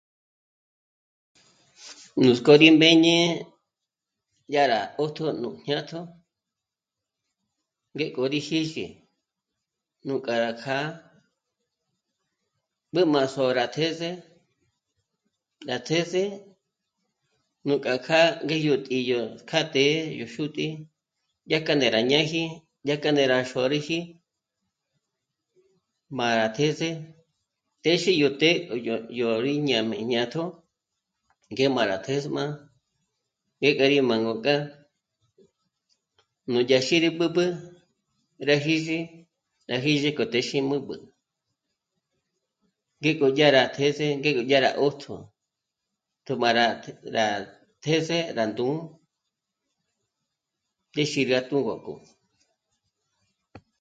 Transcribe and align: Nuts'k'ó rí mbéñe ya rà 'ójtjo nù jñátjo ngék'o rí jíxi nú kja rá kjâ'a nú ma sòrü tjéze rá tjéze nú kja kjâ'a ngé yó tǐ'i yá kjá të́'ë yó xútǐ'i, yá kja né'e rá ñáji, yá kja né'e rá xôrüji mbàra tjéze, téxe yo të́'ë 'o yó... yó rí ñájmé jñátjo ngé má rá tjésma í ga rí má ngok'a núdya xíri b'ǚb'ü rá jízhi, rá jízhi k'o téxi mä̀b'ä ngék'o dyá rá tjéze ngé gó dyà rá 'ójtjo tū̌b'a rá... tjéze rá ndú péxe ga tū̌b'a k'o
Nuts'k'ó 2.23 2.53
rí 2.61 2.69
mbéñe 2.77 3.15
ya 4.53 4.63
rà 4.71 4.79
'ójtjo 4.95 5.27
nù 5.41 5.49
jñátjo 5.65 6.01
ngék'o 7.93 8.21
rí 8.33 8.39
jíxi 8.47 8.85
nú 10.05 10.13
kja 10.25 10.35
rá 10.43 10.51
kjâ'a 10.61 10.85
nú 12.93 13.01
ma 13.13 13.21
sòrü 13.33 13.65
tjéze 13.75 14.09
rá 15.69 15.77
tjéze 15.87 16.23
nú 17.65 17.73
kja 17.83 17.93
kjâ'a 18.05 18.27
ngé 18.45 18.57
yó 18.65 18.75
tǐ'i 18.85 18.99
yá 19.09 19.19
kjá 19.49 19.59
të́'ë 19.73 19.97
yó 20.19 20.25
xútǐ'i, 20.33 20.69
yá 21.51 21.57
kja 21.65 21.73
né'e 21.79 21.93
rá 21.95 22.01
ñáji, 22.11 22.43
yá 22.87 22.95
kja 23.01 23.09
né'e 23.15 23.29
rá 23.33 23.37
xôrüji 23.51 23.99
mbàra 26.15 26.47
tjéze, 26.55 26.89
téxe 27.83 28.11
yo 28.21 28.29
të́'ë 28.39 28.57
'o 28.69 28.75
yó... 28.87 28.95
yó 29.19 29.27
rí 29.45 29.53
ñájmé 29.67 29.95
jñátjo 30.05 30.43
ngé 31.53 31.65
má 31.75 31.81
rá 31.91 31.97
tjésma 32.05 32.45
í 33.67 33.69
ga 33.77 33.85
rí 33.91 33.99
má 34.09 34.15
ngok'a 34.23 34.55
núdya 36.51 36.79
xíri 36.87 37.09
b'ǚb'ü 37.17 37.45
rá 38.47 38.55
jízhi, 38.65 38.99
rá 39.69 39.77
jízhi 39.85 40.09
k'o 40.17 40.25
téxi 40.33 40.57
mä̀b'ä 40.69 40.95
ngék'o 43.01 43.27
dyá 43.35 43.47
rá 43.57 43.63
tjéze 43.75 44.05
ngé 44.19 44.29
gó 44.35 44.41
dyà 44.49 44.59
rá 44.65 44.71
'ójtjo 44.79 45.15
tū̌b'a 46.25 46.49
rá... 47.11 47.27
tjéze 47.83 48.17
rá 48.37 48.43
ndú 48.51 48.67
péxe 50.93 51.21
ga 51.29 51.39
tū̌b'a 51.49 51.73
k'o 51.83 51.93